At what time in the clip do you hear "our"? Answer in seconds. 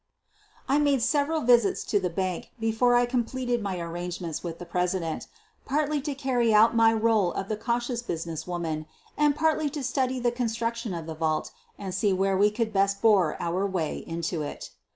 13.39-13.63